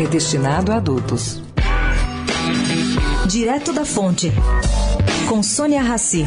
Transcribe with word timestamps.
é 0.00 0.06
destinado 0.06 0.72
a 0.72 0.76
adultos. 0.76 1.42
Direto 3.28 3.70
da 3.70 3.84
Fonte, 3.84 4.32
com 5.28 5.42
Sônia 5.42 5.82
Rassi. 5.82 6.24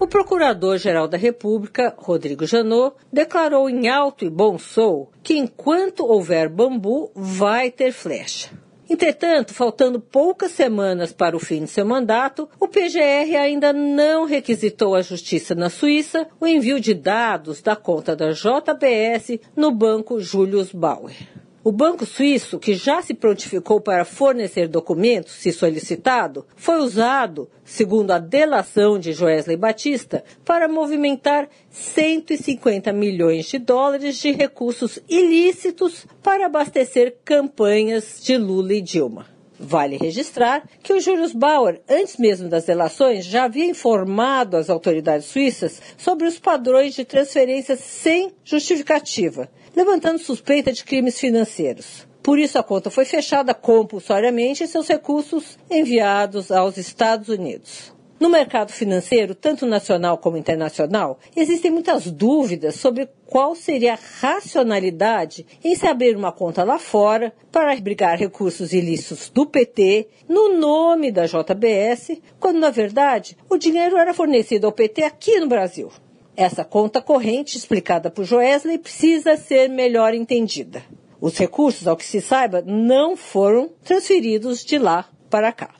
O 0.00 0.06
Procurador-Geral 0.08 1.06
da 1.06 1.16
República, 1.16 1.94
Rodrigo 1.96 2.44
Janot, 2.44 2.96
declarou 3.12 3.70
em 3.70 3.88
alto 3.88 4.24
e 4.24 4.30
bom 4.30 4.58
som 4.58 5.06
que 5.22 5.38
enquanto 5.38 6.04
houver 6.04 6.48
bambu, 6.48 7.12
vai 7.14 7.70
ter 7.70 7.92
flecha. 7.92 8.50
Entretanto, 8.90 9.54
faltando 9.54 10.00
poucas 10.00 10.50
semanas 10.50 11.12
para 11.12 11.36
o 11.36 11.38
fim 11.38 11.62
de 11.62 11.70
seu 11.70 11.86
mandato, 11.86 12.48
o 12.58 12.66
PGR 12.66 13.36
ainda 13.38 13.72
não 13.72 14.24
requisitou 14.24 14.96
à 14.96 15.00
Justiça 15.00 15.54
na 15.54 15.70
Suíça 15.70 16.26
o 16.40 16.46
envio 16.46 16.80
de 16.80 16.92
dados 16.92 17.62
da 17.62 17.76
conta 17.76 18.16
da 18.16 18.32
JBS 18.32 19.38
no 19.54 19.70
banco 19.70 20.18
Julius 20.18 20.72
Bauer. 20.72 21.39
O 21.62 21.70
banco 21.70 22.06
suíço, 22.06 22.58
que 22.58 22.72
já 22.72 23.02
se 23.02 23.12
prontificou 23.12 23.82
para 23.82 24.06
fornecer 24.06 24.66
documentos, 24.66 25.34
se 25.34 25.52
solicitado, 25.52 26.46
foi 26.56 26.78
usado, 26.78 27.50
segundo 27.62 28.12
a 28.12 28.18
delação 28.18 28.98
de 28.98 29.12
Joesley 29.12 29.58
Batista, 29.58 30.24
para 30.42 30.66
movimentar 30.66 31.50
150 31.68 32.94
milhões 32.94 33.44
de 33.44 33.58
dólares 33.58 34.16
de 34.16 34.32
recursos 34.32 35.00
ilícitos 35.06 36.06
para 36.22 36.46
abastecer 36.46 37.18
campanhas 37.22 38.22
de 38.22 38.38
Lula 38.38 38.72
e 38.72 38.80
Dilma. 38.80 39.39
Vale 39.62 39.98
registrar 39.98 40.66
que 40.82 40.90
o 40.90 40.98
Julius 40.98 41.34
Bauer, 41.34 41.82
antes 41.86 42.16
mesmo 42.16 42.48
das 42.48 42.64
delações, 42.64 43.26
já 43.26 43.44
havia 43.44 43.66
informado 43.66 44.56
as 44.56 44.70
autoridades 44.70 45.26
suíças 45.26 45.82
sobre 45.98 46.26
os 46.26 46.38
padrões 46.38 46.94
de 46.94 47.04
transferências 47.04 47.78
sem 47.80 48.32
justificativa, 48.42 49.50
levantando 49.76 50.18
suspeita 50.18 50.72
de 50.72 50.82
crimes 50.82 51.20
financeiros. 51.20 52.08
Por 52.22 52.38
isso, 52.38 52.58
a 52.58 52.62
conta 52.62 52.90
foi 52.90 53.04
fechada 53.04 53.52
compulsoriamente 53.52 54.64
e 54.64 54.66
seus 54.66 54.88
recursos 54.88 55.58
enviados 55.70 56.50
aos 56.50 56.78
Estados 56.78 57.28
Unidos. 57.28 57.92
No 58.20 58.28
mercado 58.28 58.70
financeiro, 58.70 59.34
tanto 59.34 59.64
nacional 59.64 60.18
como 60.18 60.36
internacional, 60.36 61.18
existem 61.34 61.70
muitas 61.70 62.10
dúvidas 62.10 62.74
sobre 62.74 63.08
qual 63.24 63.54
seria 63.54 63.94
a 63.94 63.98
racionalidade 64.20 65.46
em 65.64 65.74
se 65.74 65.86
abrir 65.86 66.14
uma 66.14 66.30
conta 66.30 66.62
lá 66.62 66.78
fora 66.78 67.32
para 67.50 67.72
abrigar 67.72 68.18
recursos 68.18 68.74
ilícitos 68.74 69.30
do 69.30 69.46
PT 69.46 70.06
no 70.28 70.54
nome 70.54 71.10
da 71.10 71.24
JBS, 71.24 72.20
quando 72.38 72.58
na 72.58 72.68
verdade 72.68 73.38
o 73.48 73.56
dinheiro 73.56 73.96
era 73.96 74.12
fornecido 74.12 74.66
ao 74.66 74.72
PT 74.72 75.02
aqui 75.02 75.40
no 75.40 75.48
Brasil. 75.48 75.90
Essa 76.36 76.62
conta 76.62 77.00
corrente, 77.00 77.56
explicada 77.56 78.10
por 78.10 78.26
Joesley, 78.26 78.76
precisa 78.76 79.34
ser 79.38 79.70
melhor 79.70 80.12
entendida. 80.12 80.82
Os 81.22 81.38
recursos, 81.38 81.88
ao 81.88 81.96
que 81.96 82.04
se 82.04 82.20
saiba, 82.20 82.62
não 82.66 83.16
foram 83.16 83.70
transferidos 83.82 84.62
de 84.62 84.76
lá 84.76 85.08
para 85.30 85.52
cá. 85.52 85.79